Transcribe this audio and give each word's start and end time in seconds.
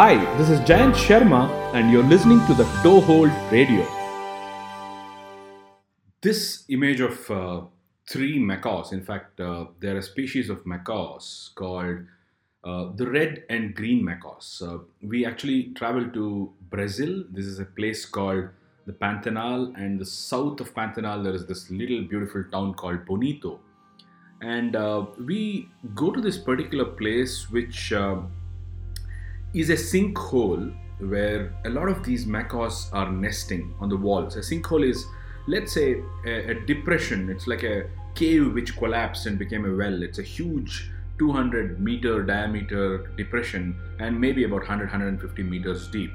Hi, 0.00 0.16
this 0.38 0.48
is 0.48 0.58
Jayant 0.60 0.94
Sharma, 0.94 1.50
and 1.74 1.92
you're 1.92 2.02
listening 2.02 2.38
to 2.46 2.54
the 2.54 2.64
Toehold 2.82 3.30
Radio. 3.52 3.86
This 6.22 6.64
image 6.70 7.00
of 7.00 7.30
uh, 7.30 7.60
three 8.08 8.38
macaws, 8.38 8.94
in 8.94 9.02
fact, 9.02 9.38
uh, 9.40 9.66
there 9.78 9.96
are 9.96 9.98
a 9.98 10.02
species 10.02 10.48
of 10.48 10.64
macaws 10.64 11.50
called 11.54 11.98
uh, 12.64 12.92
the 12.96 13.10
red 13.10 13.44
and 13.50 13.74
green 13.74 14.02
macaws. 14.02 14.62
Uh, 14.66 14.78
we 15.02 15.26
actually 15.26 15.64
traveled 15.74 16.14
to 16.14 16.50
Brazil. 16.70 17.22
This 17.30 17.44
is 17.44 17.58
a 17.58 17.66
place 17.66 18.06
called 18.06 18.48
the 18.86 18.94
Pantanal, 18.94 19.74
and 19.76 20.00
the 20.00 20.06
south 20.06 20.60
of 20.60 20.72
Pantanal, 20.72 21.22
there 21.22 21.34
is 21.34 21.44
this 21.44 21.70
little 21.70 22.04
beautiful 22.04 22.42
town 22.50 22.72
called 22.72 23.04
Bonito. 23.04 23.60
And 24.40 24.76
uh, 24.76 25.04
we 25.18 25.68
go 25.94 26.10
to 26.10 26.22
this 26.22 26.38
particular 26.38 26.86
place, 26.86 27.50
which 27.50 27.92
uh, 27.92 28.20
is 29.52 29.70
a 29.70 29.74
sinkhole 29.74 30.74
where 30.98 31.54
a 31.64 31.70
lot 31.70 31.88
of 31.88 32.04
these 32.04 32.26
macaws 32.26 32.90
are 32.92 33.10
nesting 33.10 33.74
on 33.80 33.88
the 33.88 33.96
walls. 33.96 34.36
A 34.36 34.40
sinkhole 34.40 34.88
is, 34.88 35.06
let's 35.48 35.72
say, 35.72 36.02
a, 36.26 36.50
a, 36.50 36.54
depression. 36.66 37.30
It's 37.30 37.46
like 37.46 37.62
a 37.62 37.88
cave 38.14 38.52
which 38.52 38.76
collapsed 38.76 39.26
and 39.26 39.38
became 39.38 39.64
a 39.64 39.74
well. 39.74 40.02
It's 40.02 40.18
a 40.18 40.22
huge 40.22 40.90
200 41.18 41.80
meter 41.80 42.22
diameter 42.22 43.10
depression 43.16 43.76
and 43.98 44.18
maybe 44.20 44.44
about 44.44 44.60
100 44.60 44.84
150 44.84 45.42
meters 45.42 45.88
deep. 45.88 46.12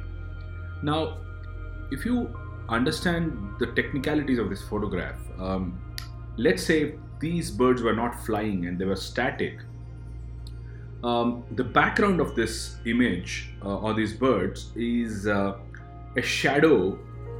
Now, 0.83 1.17
if 1.91 2.05
you 2.05 2.35
understand 2.69 3.55
the 3.59 3.67
technicalities 3.67 4.39
of 4.39 4.49
this 4.49 4.61
photograph, 4.61 5.17
um, 5.39 5.79
let's 6.37 6.63
say 6.63 6.95
these 7.19 7.51
birds 7.51 7.81
were 7.81 7.93
not 7.93 8.25
flying 8.25 8.65
and 8.65 8.79
they 8.79 8.85
were 8.85 8.95
static 8.95 9.59
um, 11.03 11.43
the 11.51 11.63
background 11.63 12.19
of 12.19 12.35
this 12.35 12.77
image 12.85 13.49
uh, 13.63 13.77
or 13.77 13.93
these 13.93 14.13
birds 14.13 14.71
is 14.75 15.27
uh, 15.27 15.57
a 16.17 16.21
shadow 16.21 16.97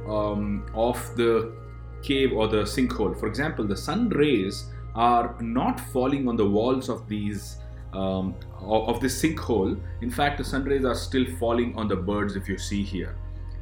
um, 0.08 0.70
of 0.74 0.98
the 1.16 1.52
cave 2.02 2.32
or 2.32 2.46
the 2.46 2.62
sinkhole. 2.62 3.18
For 3.18 3.26
example, 3.26 3.66
the 3.66 3.76
sun 3.76 4.08
rays 4.10 4.66
are 4.94 5.36
not 5.40 5.80
falling 5.80 6.28
on 6.28 6.36
the 6.36 6.48
walls 6.48 6.88
of 6.88 7.08
these 7.08 7.56
um, 7.92 8.34
of 8.60 9.00
this 9.00 9.22
sinkhole. 9.22 9.80
In 10.02 10.10
fact, 10.10 10.38
the 10.38 10.44
sun 10.44 10.64
rays 10.64 10.84
are 10.84 10.94
still 10.94 11.24
falling 11.38 11.74
on 11.76 11.88
the 11.88 11.96
birds 11.96 12.36
if 12.36 12.48
you 12.48 12.58
see 12.58 12.82
here, 12.82 13.16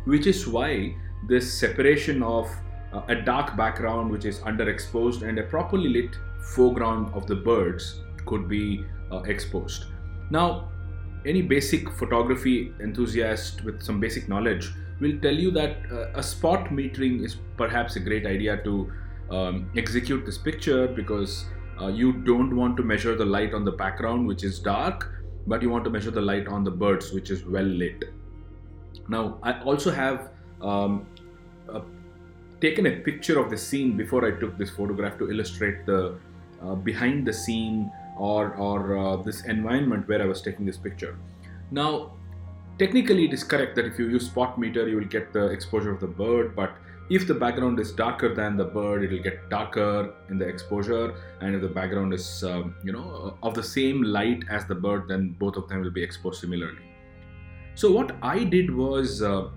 which 0.04 0.26
is 0.26 0.46
why 0.46 0.94
this 1.28 1.52
separation 1.52 2.22
of 2.22 2.50
uh, 2.92 3.02
a 3.08 3.14
dark 3.14 3.56
background 3.56 4.10
which 4.10 4.24
is 4.24 4.40
underexposed 4.40 5.22
and 5.22 5.38
a 5.38 5.42
properly 5.44 5.88
lit 5.88 6.16
foreground 6.54 7.12
of 7.14 7.26
the 7.26 7.34
birds 7.34 8.00
could 8.26 8.48
be 8.48 8.84
uh, 9.12 9.22
exposed. 9.22 9.86
Now, 10.30 10.68
any 11.26 11.42
basic 11.42 11.90
photography 11.90 12.72
enthusiast 12.80 13.64
with 13.64 13.82
some 13.82 14.00
basic 14.00 14.28
knowledge 14.28 14.70
will 15.00 15.18
tell 15.20 15.34
you 15.34 15.50
that 15.50 15.78
uh, 15.90 16.06
a 16.14 16.22
spot 16.22 16.68
metering 16.68 17.24
is 17.24 17.36
perhaps 17.56 17.96
a 17.96 18.00
great 18.00 18.26
idea 18.26 18.62
to 18.64 18.92
um, 19.30 19.70
execute 19.76 20.24
this 20.26 20.38
picture 20.38 20.86
because 20.86 21.46
uh, 21.80 21.88
you 21.88 22.12
don't 22.12 22.54
want 22.54 22.76
to 22.76 22.82
measure 22.82 23.16
the 23.16 23.24
light 23.24 23.54
on 23.54 23.64
the 23.64 23.72
background, 23.72 24.26
which 24.26 24.44
is 24.44 24.58
dark, 24.58 25.12
but 25.46 25.62
you 25.62 25.70
want 25.70 25.84
to 25.84 25.90
measure 25.90 26.10
the 26.10 26.20
light 26.20 26.46
on 26.46 26.62
the 26.62 26.70
birds, 26.70 27.12
which 27.12 27.30
is 27.30 27.44
well 27.44 27.64
lit. 27.64 28.04
Now, 29.08 29.38
I 29.42 29.60
also 29.62 29.90
have 29.90 30.30
um, 30.62 31.06
uh, 31.72 31.80
taken 32.60 32.86
a 32.86 32.96
picture 33.00 33.38
of 33.38 33.50
the 33.50 33.56
scene 33.56 33.96
before 33.96 34.24
I 34.24 34.38
took 34.38 34.56
this 34.56 34.70
photograph 34.70 35.18
to 35.18 35.30
illustrate 35.30 35.84
the 35.86 36.18
uh, 36.62 36.74
behind 36.74 37.26
the 37.26 37.32
scene 37.32 37.90
or, 38.18 38.54
or 38.54 38.96
uh, 38.96 39.16
this 39.16 39.44
environment 39.44 40.08
where 40.08 40.22
I 40.22 40.26
was 40.26 40.40
taking 40.40 40.64
this 40.64 40.76
picture. 40.76 41.16
Now, 41.70 42.12
technically 42.78 43.24
it 43.24 43.32
is 43.32 43.44
correct 43.44 43.74
that 43.76 43.84
if 43.84 43.98
you 43.98 44.08
use 44.08 44.26
spot 44.26 44.58
meter, 44.58 44.88
you 44.88 44.96
will 44.96 45.04
get 45.04 45.32
the 45.32 45.46
exposure 45.46 45.90
of 45.90 46.00
the 46.00 46.06
bird, 46.06 46.54
but 46.54 46.76
if 47.10 47.26
the 47.26 47.34
background 47.34 47.78
is 47.80 47.92
darker 47.92 48.34
than 48.34 48.56
the 48.56 48.64
bird, 48.64 49.04
it 49.04 49.10
will 49.10 49.22
get 49.22 49.50
darker 49.50 50.14
in 50.30 50.38
the 50.38 50.46
exposure, 50.46 51.14
and 51.40 51.54
if 51.54 51.60
the 51.60 51.68
background 51.68 52.14
is, 52.14 52.42
um, 52.44 52.74
you 52.82 52.92
know, 52.92 53.36
of 53.42 53.54
the 53.54 53.62
same 53.62 54.02
light 54.02 54.42
as 54.48 54.64
the 54.66 54.74
bird, 54.74 55.06
then 55.06 55.36
both 55.38 55.56
of 55.56 55.68
them 55.68 55.82
will 55.82 55.90
be 55.90 56.02
exposed 56.02 56.40
similarly. 56.40 56.80
So 57.74 57.90
what 57.92 58.16
I 58.22 58.44
did 58.44 58.74
was 58.74 59.20
uh, 59.20 59.48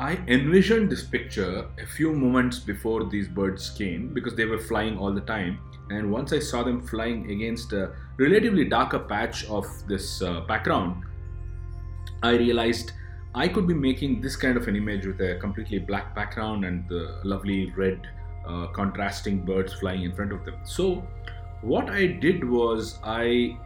I 0.00 0.18
envisioned 0.28 0.88
this 0.88 1.04
picture 1.04 1.66
a 1.78 1.86
few 1.86 2.14
moments 2.14 2.58
before 2.58 3.04
these 3.04 3.28
birds 3.28 3.68
came 3.68 4.14
because 4.14 4.34
they 4.34 4.46
were 4.46 4.58
flying 4.58 4.96
all 4.96 5.12
the 5.12 5.20
time. 5.20 5.58
And 5.90 6.10
once 6.10 6.32
I 6.32 6.38
saw 6.38 6.62
them 6.62 6.80
flying 6.80 7.30
against 7.30 7.74
a 7.74 7.92
relatively 8.16 8.64
darker 8.64 9.00
patch 9.00 9.44
of 9.50 9.66
this 9.86 10.22
uh, 10.22 10.40
background, 10.48 11.04
I 12.22 12.30
realized 12.30 12.92
I 13.34 13.46
could 13.46 13.68
be 13.68 13.74
making 13.74 14.22
this 14.22 14.36
kind 14.36 14.56
of 14.56 14.68
an 14.68 14.74
image 14.74 15.04
with 15.04 15.20
a 15.20 15.34
completely 15.38 15.78
black 15.78 16.14
background 16.14 16.64
and 16.64 16.88
the 16.88 17.20
lovely 17.22 17.70
red 17.76 18.00
uh, 18.48 18.68
contrasting 18.68 19.44
birds 19.44 19.74
flying 19.74 20.04
in 20.04 20.14
front 20.14 20.32
of 20.32 20.46
them. 20.46 20.54
So, 20.64 21.06
what 21.60 21.90
I 21.90 22.06
did 22.06 22.42
was 22.42 22.98
I 23.04 23.58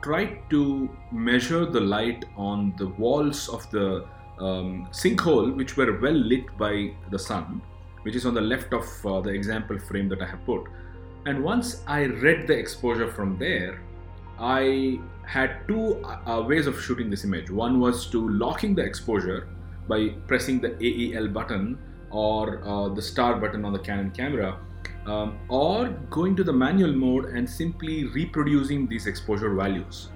tried 0.00 0.38
to 0.48 0.88
measure 1.12 1.66
the 1.66 1.80
light 1.80 2.24
on 2.34 2.72
the 2.78 2.88
walls 2.88 3.50
of 3.50 3.70
the 3.70 4.06
um, 4.40 4.88
sinkhole 4.90 5.54
which 5.56 5.76
were 5.76 5.98
well 6.00 6.12
lit 6.12 6.44
by 6.58 6.92
the 7.10 7.18
sun, 7.18 7.60
which 8.02 8.14
is 8.14 8.26
on 8.26 8.34
the 8.34 8.40
left 8.40 8.72
of 8.72 8.84
uh, 9.06 9.20
the 9.20 9.30
example 9.30 9.78
frame 9.78 10.08
that 10.08 10.22
I 10.22 10.26
have 10.26 10.44
put. 10.44 10.64
And 11.26 11.42
once 11.42 11.82
I 11.86 12.04
read 12.06 12.46
the 12.46 12.56
exposure 12.56 13.10
from 13.10 13.38
there, 13.38 13.80
I 14.38 15.00
had 15.24 15.66
two 15.66 16.04
uh, 16.04 16.44
ways 16.46 16.66
of 16.66 16.80
shooting 16.80 17.10
this 17.10 17.24
image. 17.24 17.50
One 17.50 17.80
was 17.80 18.06
to 18.10 18.28
locking 18.28 18.74
the 18.74 18.82
exposure 18.82 19.48
by 19.88 20.10
pressing 20.26 20.60
the 20.60 20.76
AEL 20.80 21.28
button 21.28 21.78
or 22.10 22.64
uh, 22.64 22.88
the 22.88 23.02
star 23.02 23.40
button 23.40 23.64
on 23.64 23.72
the 23.72 23.78
Canon 23.78 24.10
camera, 24.10 24.58
um, 25.06 25.38
or 25.48 25.88
going 26.10 26.36
to 26.36 26.44
the 26.44 26.52
manual 26.52 26.92
mode 26.92 27.26
and 27.26 27.48
simply 27.48 28.04
reproducing 28.04 28.86
these 28.86 29.06
exposure 29.06 29.54
values. 29.54 30.10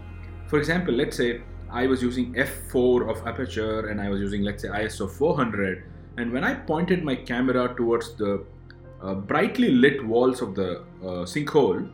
For 0.46 0.58
example, 0.58 0.94
let's 0.94 1.16
say 1.16 1.42
I 1.72 1.86
was 1.86 2.02
using 2.02 2.34
f4 2.34 3.08
of 3.08 3.26
aperture 3.26 3.88
and 3.88 4.00
I 4.00 4.08
was 4.08 4.20
using 4.20 4.42
let's 4.42 4.62
say 4.62 4.68
ISO 4.68 5.10
400 5.10 5.84
and 6.18 6.32
when 6.32 6.44
I 6.44 6.54
pointed 6.54 7.04
my 7.04 7.14
camera 7.14 7.74
towards 7.76 8.14
the 8.14 8.44
uh, 9.02 9.14
brightly 9.14 9.70
lit 9.70 10.04
walls 10.04 10.42
of 10.42 10.54
the 10.54 10.80
uh, 11.02 11.24
sinkhole 11.24 11.88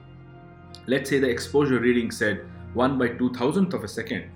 let's 0.87 1.11
say 1.11 1.19
the 1.19 1.29
exposure 1.29 1.79
reading 1.79 2.11
said 2.11 2.45
1 2.75 2.99
by 2.99 3.09
2000th 3.09 3.73
of 3.73 3.85
a 3.85 3.89
second. 3.89 4.31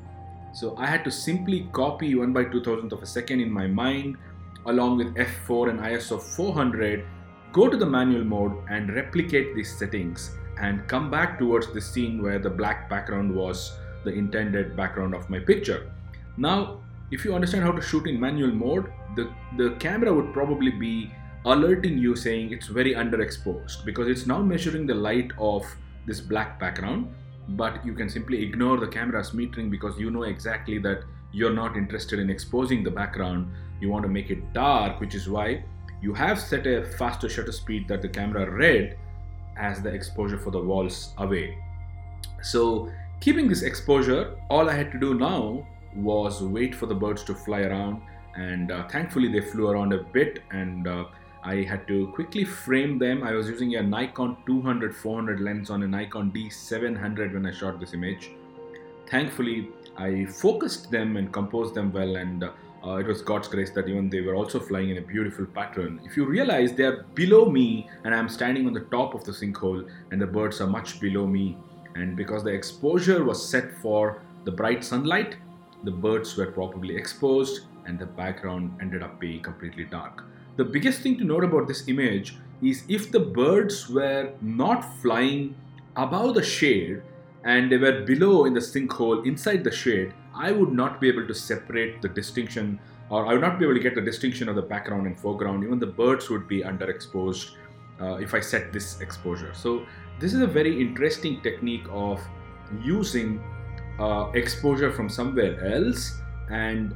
So 0.53 0.77
I 0.77 0.87
had 0.87 1.05
to 1.05 1.11
simply 1.11 1.69
copy 1.73 2.15
1 2.15 2.33
by 2.33 2.45
2000th 2.45 2.93
of 2.93 3.03
a 3.03 3.07
second 3.07 3.41
in 3.41 3.51
my 3.51 3.67
mind 3.67 4.17
along 4.67 4.99
with 4.99 5.15
f4 5.15 5.71
and 5.71 5.81
ISO 5.81 6.21
400 6.21 7.05
go 7.53 7.69
to 7.69 7.77
the 7.77 7.87
manual 7.87 8.25
mode 8.25 8.53
and 8.69 8.95
replicate 8.95 9.55
these 9.55 9.77
settings 9.77 10.37
and 10.61 10.87
come 10.87 11.11
back 11.11 11.39
towards 11.39 11.73
the 11.73 11.81
scene 11.81 12.23
where 12.23 12.39
the 12.39 12.51
black 12.51 12.91
background 12.91 13.35
was 13.35 13.73
the 14.05 14.11
intended 14.11 14.77
background 14.77 15.15
of 15.15 15.29
my 15.31 15.39
picture. 15.39 15.93
Now, 16.37 16.81
if 17.11 17.25
you 17.25 17.35
understand 17.35 17.65
how 17.65 17.73
to 17.73 17.83
shoot 17.83 18.07
in 18.07 18.21
manual 18.21 18.53
mode, 18.53 18.93
the, 19.17 19.31
the 19.57 19.71
camera 19.79 20.15
would 20.15 20.33
probably 20.33 20.71
be 20.71 21.13
alerting 21.45 21.99
you 21.99 22.15
saying 22.15 22.53
it's 22.53 22.67
very 22.67 22.95
underexposed 22.95 23.85
because 23.85 24.09
it's 24.09 24.27
now 24.27 24.43
measuring 24.43 24.87
the 24.87 24.95
light 24.95 25.31
of 25.39 25.65
this 26.07 26.21
black 26.21 26.61
background 26.61 27.13
but 27.51 27.85
you 27.85 27.95
can 27.95 28.09
simply 28.09 28.43
ignore 28.43 28.77
the 28.77 28.87
camera's 28.87 29.31
metering 29.31 29.71
because 29.71 29.99
you 29.99 30.11
know 30.11 30.25
exactly 30.25 30.79
that 30.79 31.03
you're 31.33 31.53
not 31.53 31.77
interested 31.77 32.19
in 32.19 32.29
exposing 32.29 32.85
the 32.85 32.91
background 32.91 33.51
you 33.81 33.89
want 33.89 34.03
to 34.03 34.09
make 34.09 34.31
it 34.31 34.53
dark 34.53 35.01
which 35.01 35.15
is 35.15 35.31
why 35.31 35.65
you 36.03 36.13
have 36.13 36.39
set 36.39 36.67
a 36.67 36.85
faster 36.85 37.29
shutter 37.29 37.53
speed 37.53 37.89
that 37.89 38.03
the 38.03 38.09
camera 38.09 38.51
read 38.51 38.99
as 39.57 39.81
the 39.81 39.89
exposure 39.89 40.39
for 40.39 40.51
the 40.51 40.61
walls 40.61 41.15
away 41.19 41.57
so 42.43 42.91
Keeping 43.21 43.49
this 43.49 43.61
exposure, 43.61 44.35
all 44.49 44.71
I 44.71 44.73
had 44.73 44.91
to 44.93 44.99
do 44.99 45.13
now 45.13 45.67
was 45.95 46.43
wait 46.43 46.75
for 46.75 46.87
the 46.87 46.95
birds 46.95 47.23
to 47.25 47.35
fly 47.35 47.61
around, 47.61 48.01
and 48.35 48.73
uh, 48.73 48.89
thankfully 48.89 49.29
they 49.31 49.43
flew 49.43 49.69
around 49.69 49.93
a 49.93 49.99
bit, 49.99 50.43
and 50.53 50.89
uh, 50.89 51.05
I 51.43 51.57
had 51.57 51.87
to 51.89 52.07
quickly 52.15 52.45
frame 52.45 52.99
them. 52.99 53.23
I 53.23 53.33
was 53.33 53.47
using 53.47 53.77
a 53.77 53.83
Nikon 53.83 54.39
200 54.47 54.97
400 54.97 55.39
lens 55.39 55.69
on 55.69 55.83
a 55.83 55.87
Nikon 55.87 56.33
D700 56.33 57.35
when 57.35 57.45
I 57.45 57.51
shot 57.51 57.79
this 57.79 57.93
image. 57.93 58.31
Thankfully, 59.11 59.69
I 59.99 60.25
focused 60.25 60.91
them 60.91 61.19
and 61.19 61.31
composed 61.31 61.75
them 61.75 61.93
well, 61.93 62.17
and 62.17 62.45
uh, 62.45 62.97
it 62.97 63.07
was 63.07 63.21
God's 63.21 63.49
grace 63.49 63.71
that 63.73 63.87
even 63.87 64.09
they 64.09 64.23
were 64.23 64.35
also 64.35 64.59
flying 64.59 64.89
in 64.89 64.97
a 64.97 65.03
beautiful 65.03 65.45
pattern. 65.45 66.01
If 66.07 66.17
you 66.17 66.25
realize 66.25 66.73
they 66.73 66.85
are 66.85 67.03
below 67.15 67.51
me, 67.51 67.87
and 68.05 68.15
I'm 68.15 68.31
standing 68.31 68.67
on 68.67 68.73
the 68.73 68.87
top 68.97 69.15
of 69.15 69.25
the 69.25 69.33
sinkhole, 69.33 69.87
and 70.11 70.19
the 70.19 70.27
birds 70.27 70.63
are 70.63 70.67
much 70.67 71.01
below 71.01 71.27
me, 71.27 71.59
and 71.95 72.17
because 72.17 72.45
the 72.45 72.51
exposure 72.51 73.25
was 73.25 73.47
set 73.47 73.73
for 73.79 74.23
the 74.45 74.51
bright 74.51 74.85
sunlight, 74.85 75.37
the 75.85 75.91
birds 75.91 76.37
were 76.37 76.51
properly 76.51 76.97
exposed 76.97 77.67
and 77.87 77.99
the 77.99 78.07
background 78.07 78.77
ended 78.81 79.03
up 79.03 79.19
being 79.19 79.43
completely 79.43 79.85
dark. 79.85 80.25
The 80.57 80.65
biggest 80.65 81.01
thing 81.01 81.17
to 81.19 81.25
note 81.25 81.45
about 81.45 81.67
this 81.67 81.89
image 81.89 82.37
is 82.63 82.85
if 82.89 83.11
the 83.11 83.21
birds 83.21 83.89
were 83.89 84.33
not 84.43 84.83
flying 85.01 85.55
above 85.97 86.35
the 86.35 86.43
shade, 86.43 87.03
and 87.45 87.73
they 87.73 87.79
were 87.79 88.03
below 88.03 88.45
in 88.45 88.53
the 88.53 88.61
sinkhole 88.61 89.27
inside 89.27 89.65
the 89.65 89.73
shade, 89.73 90.13
I 90.35 90.53
would 90.53 90.73
not 90.73 91.01
be 91.01 91.09
able 91.09 91.27
to 91.27 91.35
separate 91.35 92.03
the 92.03 92.09
distinction, 92.09 92.79
or 93.09 93.27
I 93.27 93.33
would 93.33 93.41
not 93.41 93.59
be 93.59 93.65
able 93.65 93.75
to 93.75 93.81
get 93.81 93.95
the 93.95 94.03
distinction 94.03 94.49
of 94.49 94.57
the 94.57 94.63
background 94.63 95.07
and 95.07 95.19
foreground. 95.19 95.65
Even 95.65 95.79
the 95.79 95.87
birds 95.87 96.29
would 96.29 96.47
be 96.47 96.61
underexposed 96.61 97.53
uh, 98.01 98.15
if 98.15 98.35
I 98.35 98.41
set 98.41 98.73
this 98.73 99.01
exposure. 99.01 99.53
So, 99.55 99.87
this 100.19 100.35
is 100.35 100.41
a 100.41 100.47
very 100.47 100.81
interesting 100.81 101.41
technique 101.43 101.85
of 101.91 102.21
using 102.83 103.43
uh, 103.99 104.31
exposure 104.35 104.93
from 104.93 105.09
somewhere 105.09 105.63
else 105.75 106.21
and 106.51 106.95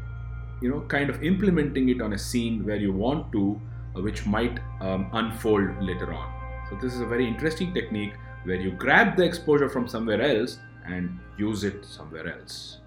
you 0.61 0.71
know 0.71 0.81
kind 0.83 1.11
of 1.11 1.23
implementing 1.23 1.89
it 1.89 2.01
on 2.01 2.13
a 2.13 2.19
scene 2.19 2.65
where 2.65 2.77
you 2.77 2.93
want 2.93 3.31
to 3.33 3.61
uh, 3.97 4.01
which 4.01 4.27
might 4.27 4.59
um, 4.81 5.09
unfold 5.13 5.71
later 5.83 6.13
on 6.13 6.33
so 6.69 6.77
this 6.81 6.95
is 6.95 7.01
a 7.01 7.07
very 7.07 7.27
interesting 7.27 7.75
technique 7.75 8.15
where 8.45 8.57
you 8.57 8.71
grab 8.73 9.17
the 9.17 9.23
exposure 9.23 9.69
from 9.69 9.89
somewhere 9.89 10.23
else 10.23 10.59
and 10.87 11.19
use 11.37 11.65
it 11.65 11.85
somewhere 11.85 12.29
else 12.39 12.79